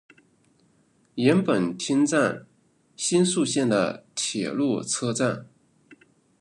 [1.13, 2.47] 岩本町站
[2.95, 5.45] 新宿线的铁路车站。